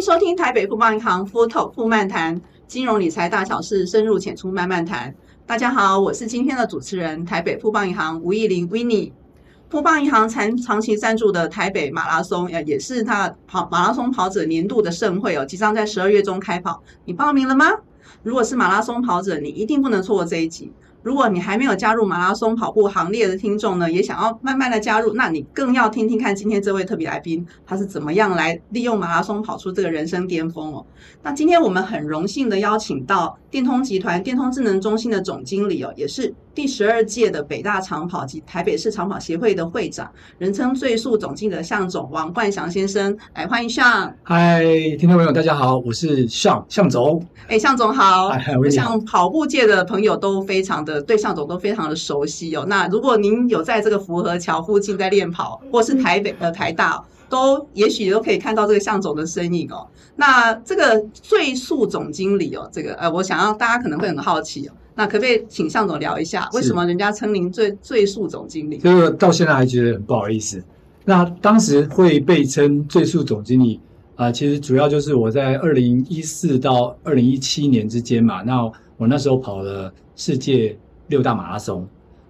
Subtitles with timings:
[0.00, 5.14] 迎收听台北富邦银行富 Talk 富漫谈，金融理财大小事，深入浅出慢慢谈。
[5.44, 9.12] 大家好，我是今天的主持人，台北富邦银行吴奕玲 Winnie。
[9.68, 16.82] 富邦银行长长期赞助的台北马拉松，也是他跑马拉松跑者年度的盛会哦，即将在十二月中开跑。
[17.04, 17.66] 你报名了吗？
[18.22, 20.72] 如果是马拉松跑者，你一定不能错过这一集。
[21.02, 30.84] 如果你还没有加入马拉松跑步行列的听众呢，也想要慢慢的加入，那你更要听听看今天这位特别来宾他是怎么样来利用马拉松跑出这个人生巅峰哦。
[31.22, 44.14] 那今天我们很荣幸的邀请到电通集团电通智能中心的总经理哦，也是第十二届的北大长跑及台北市长跑协会的会长，人称最速总经理的向总王冠祥先生，来欢迎向。
[44.22, 44.62] 嗨，
[44.98, 47.24] 听众朋友大家好，我是向向总。
[47.48, 48.28] 哎，向总好。
[48.28, 50.89] 哎，我想跑步界的朋友都非常的。
[51.02, 52.64] 对向总都非常的熟悉哦。
[52.66, 59.86] 那如果您有在这个福和桥附近在练跑，或是台北呃台大，都也许都可以看到这个向总的身影哦。
[60.16, 64.72] 那这个最速总经理哦，这个呃，我想要大家可能会很好奇哦。
[64.94, 68.78] 那可不可以请向总聊一下，为什么人家称您最最速总经理？
[68.78, 70.62] 这个到现在还觉得很不好意思。
[71.04, 73.80] 那当时会被称最速总经理
[74.20, 78.42] 啊、其实主要就是我在二零一四到二零一七年之间嘛。
[78.42, 80.76] 那我那时候跑了世界
[81.06, 81.88] 六大马拉松，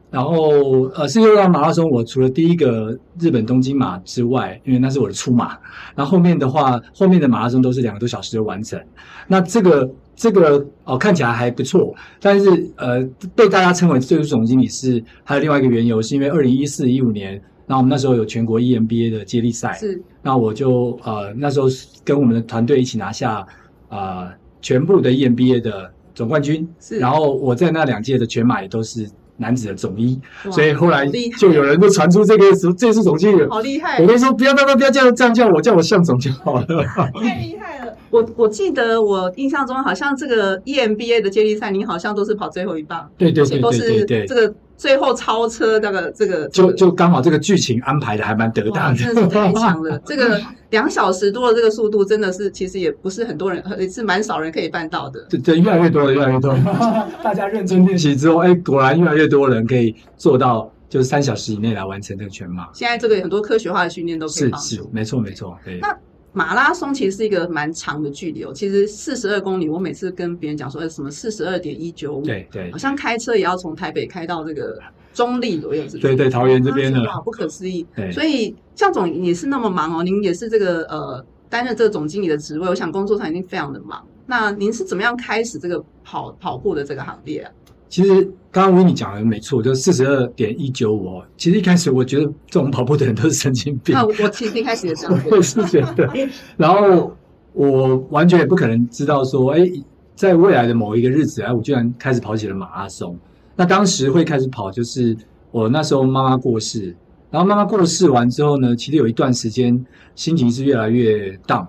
[0.09, 5.59] 然后呃，世界六大马拉松，我除了第一个日本东京马之外，因为那是我的初马，
[5.97, 8.81] 然后后面的话，后面的马拉松都是两个多小时就完成。
[9.27, 13.03] 那这个这个哦，看起来还不错，但是呃，
[13.35, 21.69] 被大家称为最速总经理是还有另外一个缘由，是因为二零一四一五年，然后我们那时候有全国 EMBA 的接力赛，是，那我就呃那时候
[22.05, 23.47] 跟我们的团队一起拿下
[23.89, 25.93] 啊、呃、全部的 EMBA 的。
[26.13, 31.07] 总冠军是，然后我在那两届的全马也都是男子的总一，所以后来
[31.39, 34.03] 就有人就传出这个什么这次总经理，好厉害！
[34.03, 36.67] 我都说不要不要不要这样这样叫我叫我向总就好了，
[37.23, 37.97] 太厉害了！
[38.11, 44.55] 我我记得我印象中好像这个 EMBA 的接力赛，你好像都是跑最后一棒，对对对对对对，这个。
[44.81, 50.01] 最后超车那个这个就就刚好这个剧情安排的还蛮得当的，真的是太强了。
[50.07, 55.21] 这个两小时多的这个速度，真的是其实也不是很多人，也是蛮少人可以办到的。
[55.29, 57.09] 对对，越来越多了，越来越多了。
[57.23, 62.67] 大家认真练习之后，哎，果然越来越多人可以做到，就是三小时以内来完成这个全马。
[62.73, 64.67] 现在这个很多科学化的训练都可以帮助。
[64.67, 65.59] 是是，没错没错。
[65.63, 65.79] 对。
[65.83, 65.95] 那
[66.33, 74.79] 马拉松其实是一个蛮长的距离哦，其实四十二公里，我每次跟别人讲说，什么四十二点一九五，对对，好像开车也要从台北开到这个
[75.13, 77.85] 中立左右，是对对，桃园这边的，哇，不可思议。
[78.13, 84.07] 所以向总也是那么忙哦，您也是这个呃担任这个总经理的职位，我想工作上一定非常的忙。
[84.27, 87.51] 那您是怎么样开始这个跑跑步的这个行列啊？
[87.91, 91.25] 其实刚刚 Winnie 讲的没错，就是四十二点一九五哦。
[91.37, 93.93] 其实一开始我觉得这种跑步的人都是神经病。
[93.93, 96.09] 那我其实一开始也这样，我也是觉得。
[96.57, 97.13] 然后
[97.53, 99.69] 我完全也不可能知道说，哎，
[100.15, 103.19] 在未来的某一个日子，哎，我居然开始跑起了马拉松。
[103.57, 105.17] 那当时会开始跑，就是
[105.51, 106.95] 我那时候妈妈过世，
[107.29, 109.85] 然后妈妈过世完之后呢，其实有一段时间
[110.15, 111.67] 心情是越来越 down。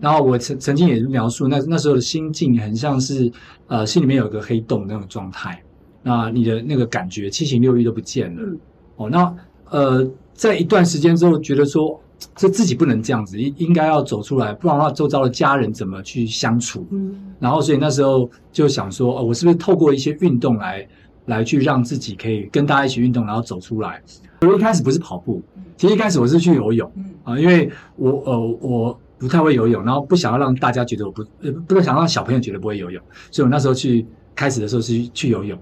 [0.00, 3.30] 然后我曾曾经也描述，那那时候的心境很像是，
[3.66, 5.62] 呃，心里面有个黑洞那种状态。
[6.02, 8.42] 那你的那个感觉，七情六欲都不见了。
[8.42, 8.58] 嗯、
[8.96, 9.36] 哦，那
[9.70, 12.00] 呃，在一段时间之后，觉得说，
[12.36, 16.86] 这自己不能这样子，应应该要走出来，不然的话，周遭的家人怎么去相处？
[16.92, 17.34] 嗯。
[17.40, 20.86] 然后，所以那时候就想说，哦，我是不是透过一些运动来
[21.24, 24.00] 来去让自己可以跟大家一起运动，然后走出来？
[24.42, 25.42] 我一开始不是跑步，
[25.76, 26.92] 其实一开始我是去游泳。
[26.94, 27.04] 嗯。
[27.24, 29.00] 啊，因为我呃我。
[29.18, 35.58] 不太会游泳，然后不想要让大家觉得我不呃，不太想让小朋友觉得不会游泳，所以我那时候去开始的时候是去游泳。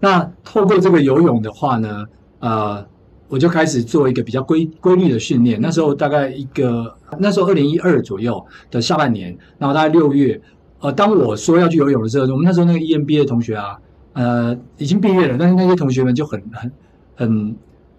[0.00, 2.04] 那透过这个游泳的话呢，
[2.40, 2.84] 呃，
[3.28, 5.60] 我就开始做一个比较规规律的训练。
[5.60, 10.40] 那时候大概一个，那时候二零一二左右的下半年，然后大概六月，
[10.80, 13.78] 呃，当我说要去游泳的时候，我们那时候那个 EMBA 的同学啊，
[14.12, 16.72] 呃，已经毕业了，但是那些同学们就很很
[17.14, 17.56] 很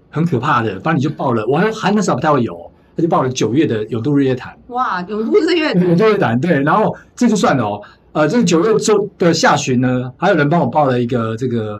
[0.10, 1.46] 很可怕的，把你就报了。
[1.48, 2.67] 我还还那时候不太会游。
[2.98, 4.58] 他就报了九月的有度日月潭。
[4.70, 7.80] 哇，有度日月潭， 有度日月潭，对，然后这就算了哦。
[8.14, 11.80] 呃，这个九月中的下旬呢，还有人帮我报了一个这个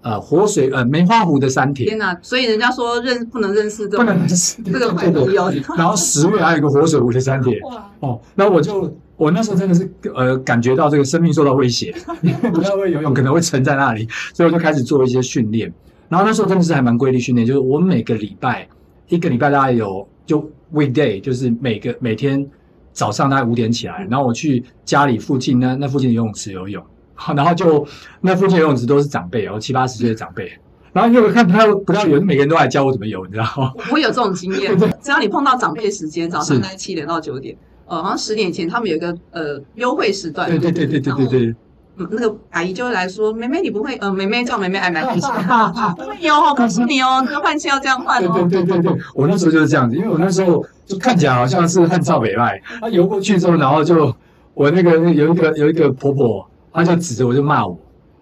[0.00, 1.84] 呃活水呃梅花湖的三铁。
[1.84, 2.18] 天哪！
[2.22, 5.52] 所以人家说认不能认识这个，不能认识这个海底游。
[5.76, 7.60] 然后十月还有一个活水湖的三铁。
[7.60, 15.70] 哇哦，那我就我那时候真的是呃感觉到这个生命受到威胁， 因为不太会游泳，可能会沉在那里，所以我就开始做一些训练。
[16.08, 18.66] 然后那时候真的是还蛮规律训练，就是我每个礼拜
[19.08, 20.08] 一个礼拜大概有。
[20.26, 22.44] 就 weekday 就是每个每天
[22.92, 26.84] 早上大概五点起来，然后我去家里附近那那附近的游泳池游泳，
[27.14, 27.86] 好，然后就
[28.20, 30.50] 那附近游泳池都是长辈哦，七八十岁的长辈，
[30.92, 33.72] 然后因为我看他不到有每个人都来教我怎么游，你知道吗？
[33.92, 37.56] 我有这种经验， 只要你碰到长辈时间，早上大概七点到九点，
[37.86, 40.48] 呃，好像十点前他们有一个呃优惠时段。
[40.48, 41.54] 对对对对对对对。
[41.98, 43.94] 嗯，那个阿姨就会来说：“妹妹，你不会？
[43.96, 45.22] 呃，妹妹叫妹妹还蛮开心。
[45.96, 54.14] 不会哦，告诉你哦，这个换气要这样换哦。”对对对对对， 我那时候就是这样子，因为我那时候就看起来好像是汉朝北外，他游过去之后，然后就
[54.52, 57.78] 我那个有一个有一个婆婆，她就指着我就骂我，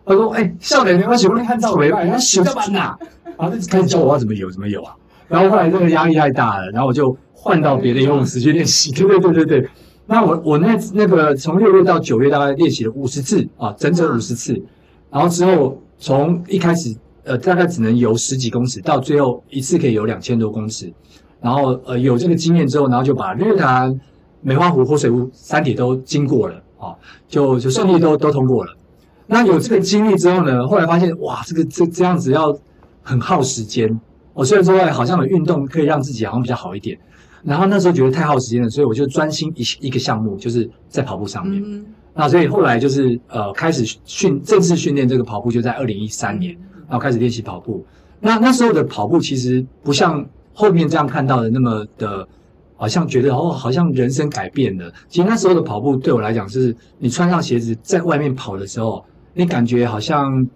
[0.06, 2.04] 她说：“哎，少年，你为什么汉朝北外？
[2.04, 2.98] 你学这么难啊？”
[3.36, 4.94] 然后就开始教我要怎么游，怎么游啊。
[5.26, 8.92] 然后后来这个压力太大了，然后我就换到别的游泳池去练习。
[8.92, 9.68] 对对对对对。
[10.06, 14.62] 那我我那那个从六月到九月大概练习了五十次啊，整整五十次，
[15.10, 20.92] 然后之后从一开始呃大概只能游十几公尺，到最后一次可以游两千多公尺，
[21.40, 23.98] 然后呃有这个经验之后，然后就把日月潭、
[24.42, 26.94] 梅花湖、活水湖三铁都经过了啊，
[27.26, 28.76] 就就顺利都都通过了。
[29.26, 32.54] 那有这个经历之后呢，后来发现哇，这个这这样子要
[33.02, 33.98] 很耗时间。
[34.34, 36.98] 我虽然说好像有运动可以让自己好像比较好一点。
[37.44, 41.62] 然后那时候觉得太耗时间了，所以我就专心一一个项目，就是在跑步上面。
[41.64, 46.52] 嗯、那所以后来就是呃开始训正式训练这个跑步，就在二零一三年，
[46.88, 47.84] 然后开始练习跑步。
[48.18, 52.26] 那那时候的跑步其实不像后面这样看到的那么的，
[52.76, 54.90] 好像觉得哦好像人生改变了。
[55.08, 59.04] 其实那时候的跑步对我来讲，是你穿上鞋子在外面跑的时候，
[59.34, 60.46] 你感觉好像。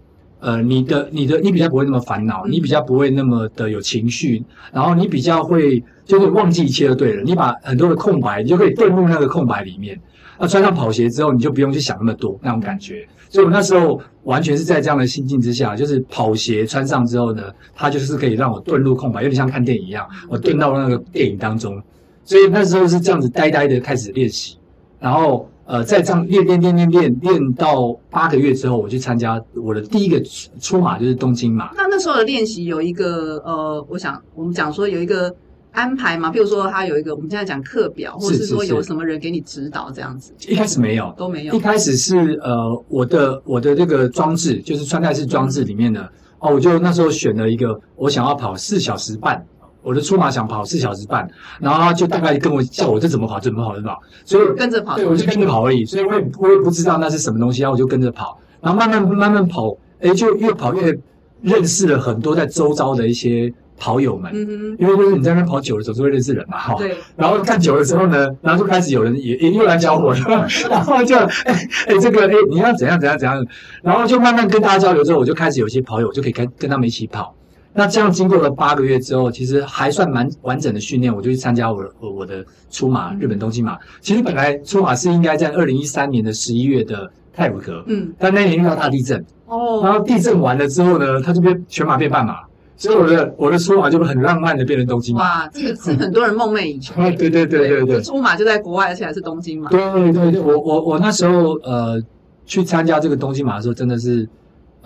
[0.40, 7.22] 呃，你的、你的、你比较不会那么烦恼，你比较不会那么的有情绪，然后你比较会就是忘记一切就对了。
[7.22, 10.00] 你把很多的空白，你就可以遁入那个空白里面。
[10.38, 13.04] 那穿上跑鞋之后，你就不用去想那么多那种感觉。
[13.28, 21.82] 所以我那时候完全是在这样的心境之下，就是跑鞋穿上之后呢，它就是可以让我遁入空白，有点像看电影一样，我遁到那个电影当中。
[22.24, 24.56] 所以那时候是这样子呆呆的开始练习，
[25.00, 25.50] 然后。
[25.68, 30.18] 呃，在这样练练练练练练到八个月之后，我去参加我的第一个
[30.58, 31.70] 出马，就是东京马。
[31.76, 35.30] 那那时候的练习有一个呃，我想我们讲说有一个
[35.72, 40.32] 安排嘛，比如说他有一个我们现在讲课表，或者是说有什么人给你指导这样子。
[40.48, 41.52] 一开始没有，都没有。
[41.54, 46.00] 一开始是呃，我的我的这个装置，就是穿戴式装置里面的
[46.38, 49.44] 哦，我就那时候选了一个，我想要跑四小时半。
[49.88, 51.26] 我的出马想跑四小时半，
[51.58, 60.94] 然后他就大概跟我叫我这怎么跑，怎么跑，怎么跑，所以跟着跑，对，我就跟着跑而已，所以我也我也不知道那是什么东西，然后我就跟着跑，然后慢慢慢慢跑，哎，就越跑越
[61.40, 71.54] 认识了很多在周遭的一些跑友们，嗯哼，因为就是你在那跑久了，总是会认识人嘛，哈，对，然后看久了之后呢，然后就开始有人也也又来教我了，然后就诶
[71.86, 73.42] 诶这个哎你要怎样怎样怎样，
[73.82, 77.34] 然后就慢慢跟大家交流之后，我就开始有一些跑友就可以跟跟他们一起跑。
[77.78, 83.78] 那这样经过了八个月之后，其实还算蛮完整的训练，我就去参加我我我的出马日本东京马。
[84.00, 92.40] 其实本来出马是应该在二零一三年的十一月的泰鲁阁，嗯，但那年遇到大地震，哦，然后地震完了之后呢，它就变全马变半马，
[92.76, 95.22] 所以我的我的出马就很浪漫的变成东京马。
[95.22, 96.94] 哇，这个是很多人梦寐以求。
[96.96, 99.70] 对对对对对对，初马就在国外，而且还是东京马。
[99.70, 102.02] 对对对，我我我那时候呃
[102.44, 104.28] 去参加这个东京马的时候，真的是。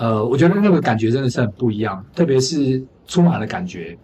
[0.03, 3.97] 呃，我觉得那个感觉真的是很不一样，特别是出马的感觉。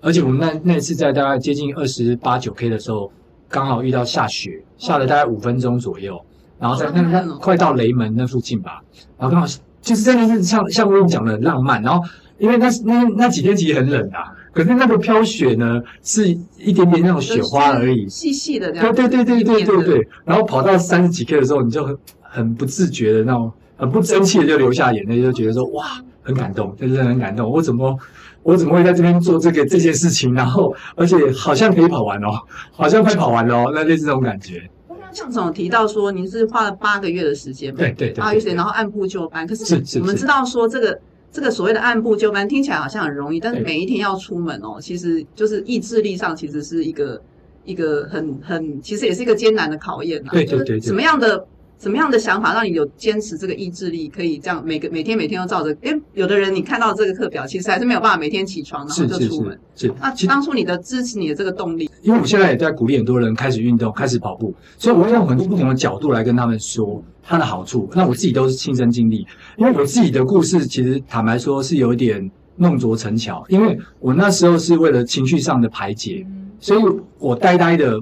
[0.00, 3.12] 而且我们那那次在大概接近二十八九 K 的时候，
[3.48, 6.20] 刚好遇到下雪，下了大概五分钟左右，
[6.58, 8.82] 然后在那那快到雷门那附近吧，
[9.16, 9.46] 然后刚好
[9.80, 11.80] 就是真的是像像我讲的很浪漫。
[11.80, 12.04] 然后
[12.38, 18.92] 因为那那那几天其实很冷啊，可是那个飘雪呢是一点点那种雪花而已，细细的这样。
[18.92, 20.08] 对对对对对对对。
[20.24, 23.52] 然后跑到三十几 K 的时候，你就很很不自觉的那种。
[23.76, 25.84] 很不争气的就流下眼泪，就觉得说哇，
[26.22, 27.48] 很感动，真的很感动。
[27.50, 27.96] 我怎么，
[28.42, 30.32] 我怎么会在这边做这个这件事情？
[30.34, 32.30] 然后，而且好像可以跑完哦，
[32.72, 34.68] 好像快跑完了哦，那类似这种感觉。
[34.88, 39.46] 刚刚向总提到说，您是花了八个月的时间，对对对，八个月，然后按部就班。
[39.46, 40.98] 可是我们知道说，这个
[41.30, 47.20] 这个所谓的按部就班听起来好像很容易，但是每一天要出门哦，其实就是意志力上其实是一个
[47.64, 50.30] 一个很很，其实也是一个艰难的考验啊。
[50.32, 51.46] 对对对，什么样的？
[51.78, 55.76] 什么样的想法让你有坚持这个意志力，可以这样每个每天每天都照着？
[55.82, 59.52] 诶，有的人你看到这个课表，其实还是没有办法每天起床然后就出门。
[59.74, 59.94] 是，是，是，是。
[60.00, 67.88] 那当初你的支持你的这个动力，因为我现在也在鼓励很多人开始运动，开始跑步，所以我会用很多不同的角度来跟他们说它的好处。
[67.94, 69.26] 那我自己都是亲身经历，
[69.58, 76.26] 因为我自己的故事其实坦白说是有一点弄拙成巧，因为我那时候是为了情绪上的排解，
[76.58, 76.82] 所以
[77.18, 78.00] 我呆呆的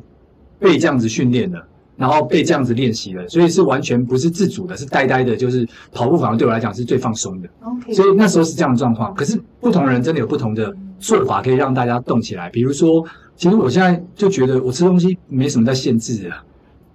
[0.61, 1.61] 被这样子训练的。
[1.97, 7.49] 然后被这样子练习了，所以是完全不是自主的，是呆呆的，就是跑步反而对我来讲是最放松的。
[7.63, 9.15] OK，所以那时候是这样的状况。
[9.15, 12.51] 可是不同人真的有不同的做法，可以让大家动起来。
[12.51, 13.05] 比如说，
[13.37, 16.31] 其实我现在就觉得我吃东西没什么在限制的，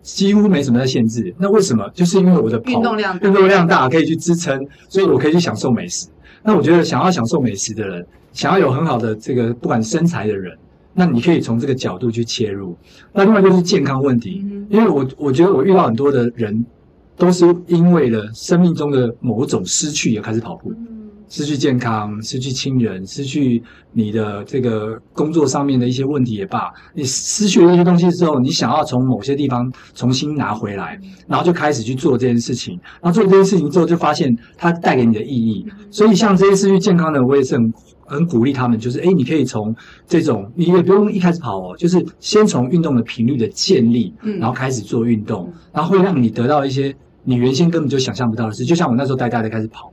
[0.01, 1.34] 几乎没什么在限制。
[1.38, 1.89] 那为什么？
[1.94, 6.08] 就是因为我的跑运动量运动量大，可以去支撑，所以我可以去享受美食。
[6.44, 10.58] 那我觉得想要享受美食的人，想要有很好的这个不管身材的人。
[11.00, 12.77] 那你可以从这个角度去切入。
[13.13, 16.65] 那另外就是健康问题，嗯、因为我我觉得我遇到很多的人，
[17.15, 20.72] 都是因为了生命中的某种失去而开始跑步。
[20.72, 20.88] 嗯
[21.32, 23.62] 失去健康，失去亲人，失去
[23.94, 35.63] 你的这个工作上面的一些问题也罢，你失去了一些东西之后，你想要从某些地方重新拿回来，然后就开始去做这件事情，然后做这件事情之后，就发现它带给你的意义。
[35.91, 37.72] 所以像这些失去健康的，我也是很
[38.10, 39.74] 很鼓励他们，就是诶，你可以从
[40.08, 49.92] 这种，你也不用一开始跑哦，就是先从运动的频率的建立，然后开始做运动，然后会让你得到一些你原先根本就想象不到的事，就像我那时候带大家开始跑。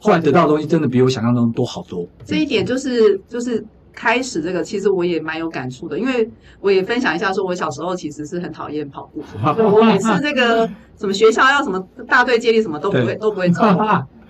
[0.00, 2.06] 后来得到的东西真的比我想象中多好多。
[2.24, 10.64] 这一点就是就是开始这个，其实我也蛮有感触的，因为我也分享一下，说我小时候其实是很讨厌跑步， 我每次这个
[10.96, 13.62] 什么学校要什么大队接力什么都不会都不会走。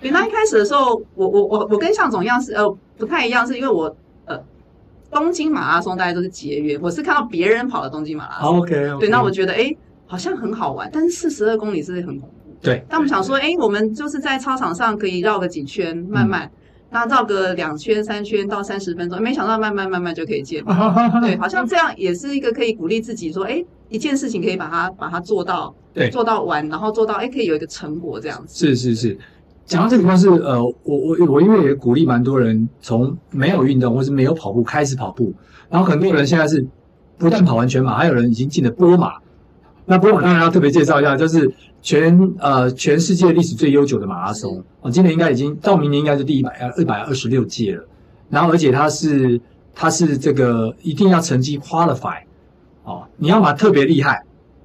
[0.01, 4.39] 对，那一开始的时候，我我我我跟向总一样是呃不太一样，是因为我呃
[5.11, 8.59] 东京马拉松大家都是节约，我是看到别人跑的东京马拉松。
[8.59, 8.99] OK, okay.
[8.99, 9.75] 对，那我觉得哎
[10.07, 12.35] 好像很好玩，但是四十二公里是很恐怖。
[12.61, 16.51] 对，但我们想说，哎，我们就是在操场上可以绕个几圈，慢慢，
[16.89, 20.93] 那绕个两圈、三圈到三十分钟，没想到慢慢慢慢就可以见了。
[21.23, 28.67] 对，好像这样也是一个可以鼓励自己说，哎，一件事情可以把它把它做到，对，做到完，然后做到，哎，可以有一个成果这样子。
[28.67, 29.17] 是是是，
[29.69, 35.33] 讲到这个地方是，呃，我我我因为也鼓励蛮多人从没有运动或是没有跑步开始跑步，
[35.69, 36.67] 然后很多人现在是
[37.17, 39.13] 不但跑完全马，还有人已经进了波马。
[39.85, 41.49] 那波马当然要特别介绍一下，就是。
[41.81, 47.87] 全呃全世界历史最悠久的马拉松，哦，今年应该已经到明年应该是第一百二百二十六届了。
[48.29, 49.39] 然后而且它是
[49.73, 52.17] 它是这个一定要成绩 qualify
[52.83, 54.21] 哦，你要么特别厉害，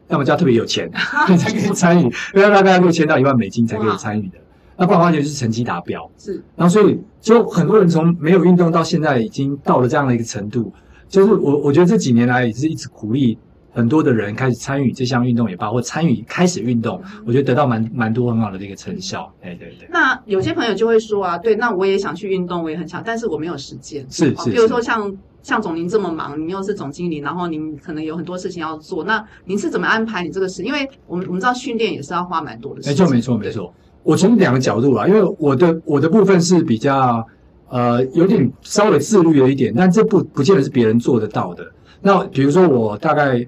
[0.08, 0.90] 要么就要特别有钱，
[1.28, 4.38] 你 才可以参与，要大概六千到一万美金才可以参与的。
[4.76, 6.11] 那不然完全就是成绩达标。
[6.16, 10.73] 是，然后所以就很多人从没有运动到现在已经到了这样的一个程度，
[11.09, 13.38] 就是我我觉得这几年来也是一直鼓励。
[13.76, 19.28] 很多的人开始参与这项运动，也罢，或参与开始运动，我觉得得到蛮蛮多很好的这个成效。
[19.43, 19.88] 对对对。
[19.90, 24.07] 那有些朋友就会说啊，对，那我也想去运动，我也很想，但是我没有时间。
[24.09, 24.49] 是是。
[24.52, 25.12] 比如说像
[25.43, 30.62] 像总您这么忙，您又是总经理，然后您可能有很多事情要做，那您是怎么安排你这个事？
[30.62, 33.04] 因为我们我们知道训练也是要花蛮多的时间。
[33.04, 33.75] 没错没错没错。
[34.04, 37.26] 我从两个角度啊，因为我的我的部分是比较
[37.68, 41.64] 呃有点稍微自律了一点，但这不不见得是别人做得到的。
[42.00, 43.44] 那比如说我大概。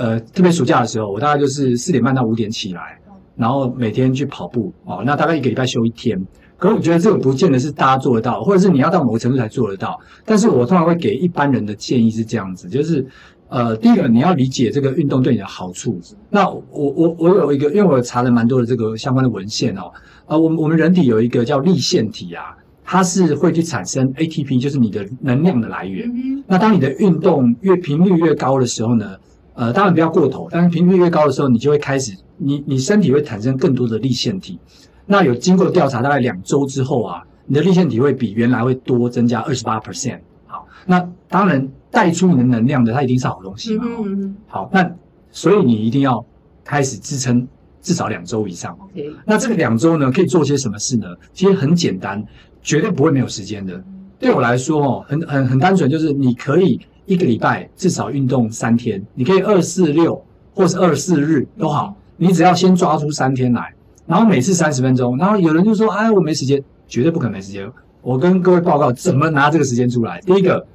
[0.00, 3.00] 呃，特别暑假的时候，我大概就是四点半到五点起来，
[3.34, 5.02] 然后每天去跑步哦。
[5.04, 6.16] 那大概一个礼拜休一天。
[6.56, 9.98] 可是我觉得这个不见得是大家做得到，或者是你要到某个程度才做得到。
[10.24, 13.04] 但是我通常会给一般人的建议是这样子，就是
[13.48, 16.00] 呃，第一个你要理解这个运动对你的好处。
[16.30, 19.90] 那我我我有一个，因为我查了蛮多的这个相关的文献哦。
[20.26, 26.10] 呃，我们我们人体有一个叫立腺体啊，它是会去产生 ATP，就是你的能量的来源。
[26.46, 29.16] 那当你的运动越频率越高的时候呢？
[29.54, 34.56] 呃，当然不要过头，但是频率越高的时候，你就会开始，你你身体会产生更多的立腺体。
[35.04, 40.20] 那有经过调查，大概两周之后啊，你的立腺体会比原来会多增加二十八 percent。
[40.46, 43.84] 好，那当然带出你的能量的，它一定是好东西嘛。
[44.04, 44.36] 嗯。
[44.46, 44.90] 好，那
[45.30, 46.24] 所以你一定要
[46.64, 47.46] 开始支撑
[47.82, 48.76] 至少两周以上。
[48.80, 49.10] OK。
[49.24, 51.06] 那这个两周呢，可以做些什么事呢？
[51.32, 52.24] 其实很简单，
[52.62, 53.82] 绝对不会没有时间的。
[54.18, 56.80] 对我来说哦，很很很单纯，就是你可以。
[57.08, 63.72] 一个礼拜至少运动三天，你可以二四六或是二四日都好，你只要先抓出三天来，
[64.06, 65.16] 然后每次三十分钟。
[65.16, 67.66] 然后有人就说：“哎，我没时间，绝对不可能没时间。”
[68.02, 70.20] 我跟各位报告怎么拿这个时间出来。
[70.20, 70.66] 第一个，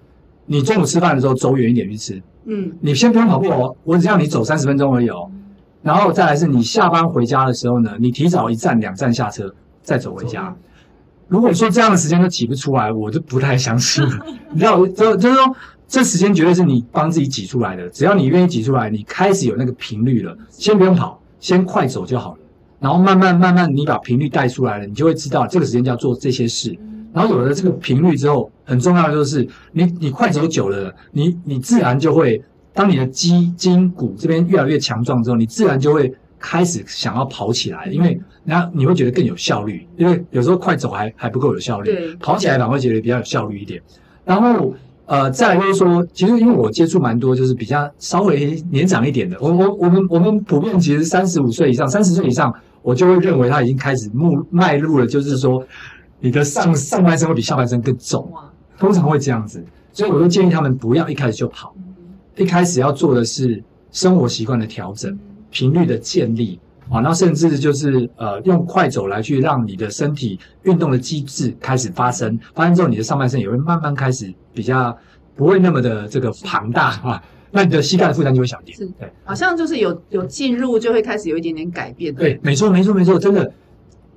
[0.45, 5.29] 你中午吃饭的时候走远一点去吃，嗯，你先不用跑步哦，我只要你走三十分钟而已哦。
[5.81, 10.55] 然后再来是你下班回家的时候呢，你提早一站两站下车再走回家。
[11.27, 14.03] 如果说这样的时间都挤不出来，我就不太相信。
[14.51, 15.55] 你知道，就就是说。
[15.85, 17.87] 这时间绝对是你帮自己挤出来的。
[17.89, 22.39] 只要你愿意挤出来，你开始有那个频率了，先不用跑，先快走就好了。
[22.79, 26.75] 然后慢慢慢慢，你把频率带出来了，你就会知道这个时间就要做这些事。
[27.13, 32.41] 然后有了这个频率之后，很重要的就是你你快走久了，你你自然就会，
[32.73, 39.87] 当你的肌筋骨这边越来越强壮之后，你自然就会开始想要跑起来，因为那你会觉得更有效率。
[39.95, 43.81] 因为有时候快走还还不够有效率，跑起来反而会觉得比较有效率一点。
[44.25, 44.73] 然后。
[45.05, 52.51] 呃，再来就是说，其实因为我接触蛮多，就是比较稍微年长一点的，我我我们我们普遍其实三十五岁以上，三十岁以上，
[52.81, 55.61] 我就会认为他已经开始迈迈入了，就是说
[56.23, 58.31] 你的上上半身会比下半身更重，
[58.79, 59.61] 通常会这样子，
[59.91, 61.75] 所以我就建议他们不要一开始就跑，
[62.37, 63.61] 一开始要做的是
[63.91, 65.19] 生活习惯的调整，
[65.51, 66.57] 频率的建立。
[66.89, 74.95] 啊，那甚至就是呃，用快走来去让你的身体运动的机制开始发生，发生之后，你的上半身也会慢慢开始比较
[75.35, 76.89] 不会那么的这个庞大。
[77.01, 78.77] 啊， 那你的膝盖的负担就会小一点。
[78.77, 82.13] 是，对，好像就是有有进入就会开始有一点点改变。
[82.13, 83.51] 对，没错，没错，没错，真的。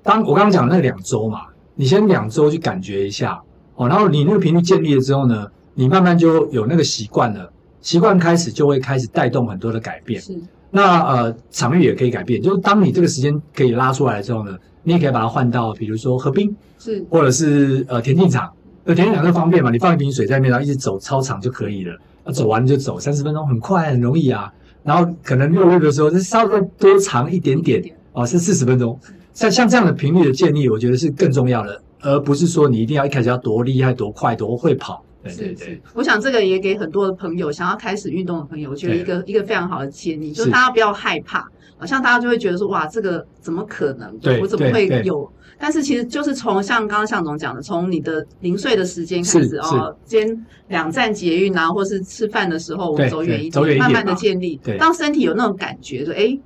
[0.02, 1.42] 当我刚刚讲的那两周嘛，
[1.76, 3.40] 你先两周去感觉一下
[3.76, 7.52] 哦，然后你那个频率建立了之后呢，你慢慢就有那个习惯了，
[7.82, 10.20] 习惯开始就会开始带动很多的改变。
[10.20, 10.34] 是，
[10.70, 18.50] 那呃场域也可以改变，就是当你这个时间可以拉出来之后呢，你也可以把它换到比如说河滨，是，或者是呃田径场，
[18.84, 24.50] 呃田径场更方便嘛，你放一瓶水在那边，然后一直走操场就可以了，啊走完就走三十分钟，很快很容易啊。
[24.82, 28.98] 然后可能六日的时候就稍微多长一点点，哦是四十分钟。
[29.36, 35.04] 像像这样的频率的建立，我觉得是更重要的，而不是说你一定要一开始要多厉害、多快、多会跑。
[35.22, 41.46] 对对对，我想这个也给很多的朋友想要开始运动的朋友，我觉得一个一个非常好的建议，就是大家不要害怕。
[41.76, 44.16] 好像大家就会觉得说，哇，这个怎么可能？
[44.20, 45.30] 对，我怎么会有？
[45.58, 54.58] 但是其实就是从像刚刚向总讲的，从你的零碎的时间开始哦，今天两站捷运啊，或是吃饭的时候，我们走远一点，慢慢的建立。
[54.78, 56.38] 当身体有那种感觉，说哎。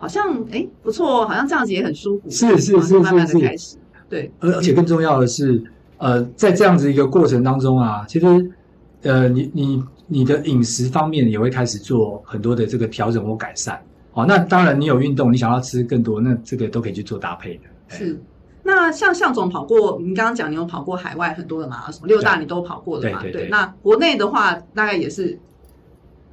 [0.00, 2.30] 好像哎不错哦，好像这样子也很舒服。
[2.30, 3.76] 是是是是慢慢的开始，
[4.08, 4.32] 对。
[4.40, 5.62] 而而且更重要的是，
[5.98, 8.50] 呃，在这样子一个过程当中啊，其实
[9.02, 13.78] 呃，你你你的饮食方面也会开始做很多的这个调整或改善。
[14.12, 17.64] 好，那当然你有运动，你想要吃更多，那这个都可以去做搭配的。
[17.88, 18.18] 是。
[18.62, 23.22] 那像向总跑过，你刚刚讲你有跑过海外很多的马拉松，六大你都跑过的嘛？
[23.30, 23.48] 对。
[23.50, 25.38] 那国内的话，大概也是。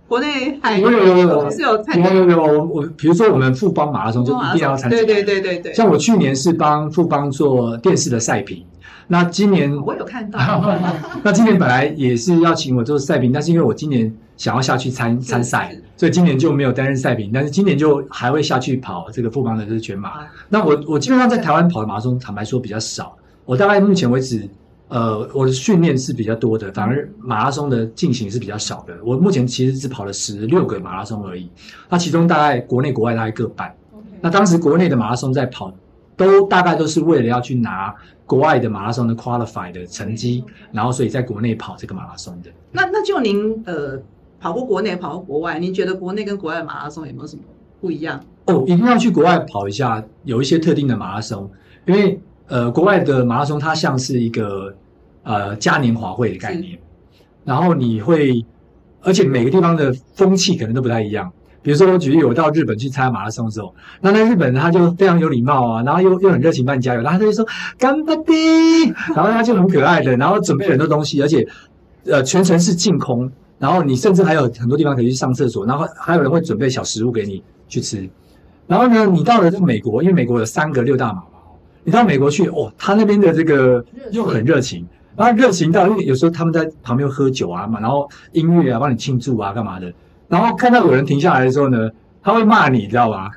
[0.08, 5.74] 国内还有有有有是有有有有我我比如说我们富邦马拉松就一定要参加，对对对对对。
[5.74, 8.64] 像我去年是帮富邦做电视的赛评，
[9.08, 10.40] 那今年我有看到。
[11.24, 17.30] 那今年本来也是要请我做赛评，但是因为我今年想要下去参参赛，所以今年就没有担任赛评。
[17.34, 20.12] 但是今年就还会下去跑这个富邦的这个全马。
[20.48, 23.14] 那我我基本上在台湾跑的马拉松，坦白说比较少。
[23.44, 24.48] 我大概目前为止。
[24.90, 28.98] 呃，我的训练是比较多的，反而马拉松的进行是比较少的。
[29.04, 31.50] 我目前其实只跑了十六个马拉松而已，
[31.90, 33.76] 那其中大概国内国外大概各半。
[34.22, 35.74] 那当时国内的马拉松在跑，
[36.16, 37.94] 都大概都是为了要去拿
[38.26, 42.50] 国外的马拉松的 qualify 的成绩，然后所以在国内跑这个马拉松的。
[42.72, 44.00] 那那就您呃
[44.40, 47.42] 跑过国内，跑过国外，您觉得国内跟国外的马拉松有没有什么
[47.82, 48.24] 不一样？
[48.46, 51.52] 哦，一定要去国外跑一下，有一些特定的马拉松，
[51.86, 52.18] 因为。
[52.48, 54.74] 呃，国外的马拉松它像是一个
[55.24, 56.80] 呃嘉年华会的概念，
[57.44, 58.46] 然后你会，
[59.02, 61.32] 而且每个地方的风气可能都不太一样。
[61.62, 67.46] 比如说，我举例，我到日本去参加马拉松的时候，那在日本他就非常有礼貌啊，然后又又很热情帮你加油，然后他就说
[67.78, 71.46] 干杯，然后他就很可爱的，然后准备很多东西，而且
[72.06, 73.30] 呃全程是净空，
[73.60, 78.10] 然后你甚至还有很多地方可以去上厕所，然后还有人会准备小食物给你去吃。
[78.68, 81.24] 然后呢，你到了这个美国，因为美国有三个六大马。
[81.88, 89.94] 你到美国去哦，他那边的这个又很热情，然后热情到，因为有时候他们在旁边喝酒啊嘛，然后音乐啊帮你庆祝啊干嘛的，
[90.28, 91.90] 然后看到有人停下来的时候呢，
[92.22, 93.32] 他会骂你，你知道吧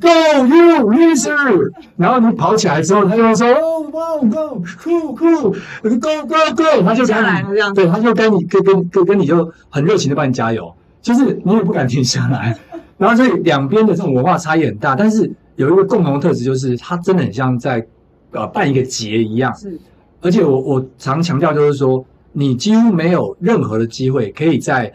[0.00, 1.70] ？Go you loser！
[1.98, 6.82] 然后你跑起来之后，他就会说哦，Wow go cool cool，Go go go！
[6.82, 12.56] 他就跟你，对，他就跟你跟跟跟跟你就很热情的帮你加油，就是你也不敢停下来，
[12.96, 15.30] 然后所以两边的这种文化差异很大，但是。
[15.60, 17.86] 有一个共同的特质，就是它真的很像在
[18.30, 19.54] 呃办一个节一样。
[19.54, 19.78] 是，
[20.22, 24.90] 而且我我常强调，就是说你几乎没有任何的机会可以在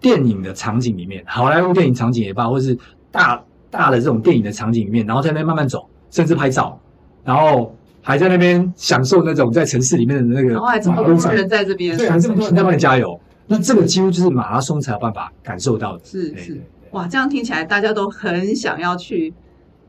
[0.00, 2.78] 电影的场景里面，好莱坞电影场景也罢，或是
[3.10, 6.78] 大大的这种电影的场景里面，然后在那边慢慢走，甚至拍照，
[7.24, 10.50] 然后还在那边享受那种在城市里面的那个。
[10.50, 13.18] 然后还这么多人在这边，对，还这么多人在帮你加油。
[13.48, 16.04] 那这个几乎就是马拉松才有办法感受到的。
[16.04, 16.60] 是是，
[16.92, 19.34] 哇，这样听起来大家都很想要去。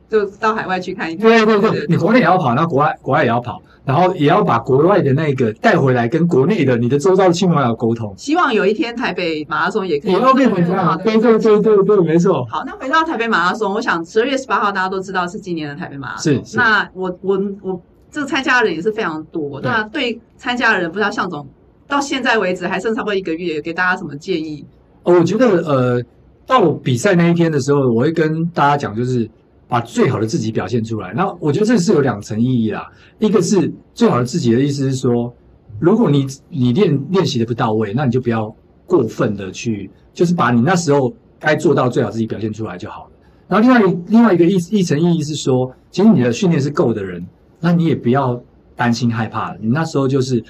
[0.09, 1.27] 就到海外去看一看。
[1.27, 8.13] 对对对，你国内也要跑，然后国外国外也要跑，然后也要把国外的那个带回来，跟国内的你的周遭的亲朋好友沟通。
[8.17, 10.11] 希望有一天台北马拉松也可以。
[10.11, 10.99] 也要变成这样。
[11.03, 12.45] 对对对对对，没错。
[12.49, 16.45] 好，那回到台北马拉松，我想十二月十八号大家都知道是今年的台北马拉松。
[16.45, 16.57] 是。
[16.57, 19.59] 那我我我这个参加的人也是非常多。
[19.61, 21.47] 那对参加的人，不知道向总
[21.87, 24.65] 到现在为止还剩差不多一个月，给大家什么建议？
[25.03, 26.03] 哦，我觉得呃，
[26.47, 29.29] 到比赛那一天的时候，我会跟大家讲，就是。
[29.67, 31.13] 把最好的自己表现出来。
[31.13, 32.91] 那我觉得这是有两层意义啦。
[33.19, 35.34] 一个是最好的自己的意思是说，
[35.80, 38.54] 如果你你练练习的不到位，那你就不要
[38.86, 43.12] 过分的去，就是把你那时候该做到最好自己表现出来就好了。
[43.47, 47.25] 然后另外另外一个意一层意义是说，其实你的训练是够的人，
[47.60, 48.41] 那你也不要
[48.75, 49.56] 担心害怕。
[49.62, 50.43] 你那时候就是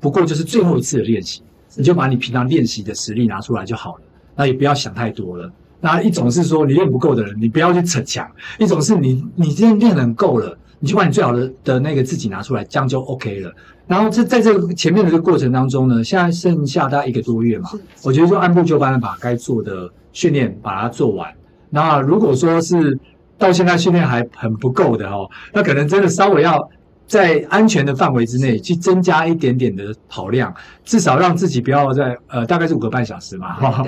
[0.00, 1.42] 不过就是最后一次的练习，
[1.76, 4.02] 你就把你平常练习的实力拿出来就好了。
[4.36, 5.50] 那也不要想太多了。
[5.80, 8.26] 那一种是说你练不够的人，你不要去逞强；
[8.58, 13.52] 一种是你你今天练得很够了，你就把你最好的的那个自己拿出来，这样就 OK 了。
[13.86, 17.70] 然后这在这个前面的这个过程当中呢，现在剩下大概一个多月嘛，
[18.02, 21.32] 我觉得就按部就班的把该做的训练把它做完。
[21.70, 22.98] 那如果说是
[23.38, 26.68] 到现在训练还很不够的哦，那可能真的稍微要
[27.08, 33.84] 在安全的范围之内去增加一点点的跑量，至少让自己不要在呃大概是五个半小时嘛哈。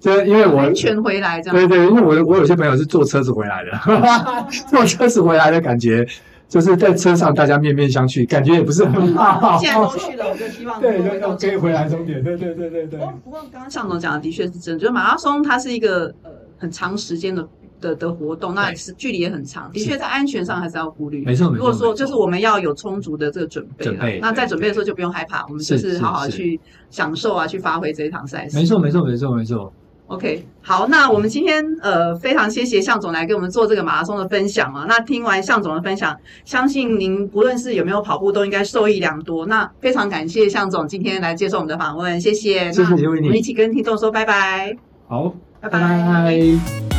[0.00, 1.56] 这 因为我安全回来这样。
[1.56, 3.70] 对对，因为我我有些朋友是坐车子回来的，
[4.70, 6.04] 坐车子回来的感觉
[6.48, 9.58] 就是在车上大家面面相觑，感觉也不是很好。
[9.58, 12.24] 既然都去了，我就希望 对对对可以回来终点。
[12.24, 13.00] 对对对对对。
[13.22, 17.46] 不过刚刚向总讲的的确是真的，就是马拉松它是一个呃很长时间的。
[17.82, 21.22] 的的活动，那是距离也很长，的确在安全上还是要顾虑。
[21.26, 21.58] 没错，没错。
[21.58, 28.56] 如果说就是我们要有充足的这个准备，准备，那在准备的时候就不用害怕，我们就是好好去享受啊，去发挥这一场赛事。
[28.56, 29.70] 没错，没错，没错，没错。
[30.08, 34.84] OK，好，那我们今天呃非常谢谢向总来给我们做这个马拉松的分享啊。
[34.86, 36.14] 那听完向总的分享，
[36.44, 39.46] 相信您不论是有没有跑步，都应该受益良多。
[39.46, 42.70] 那非常感谢向总今天来接受我们的访问，谢谢。
[42.72, 44.76] 谢谢，我们一起跟听众说拜拜。
[45.08, 46.91] 好，拜拜。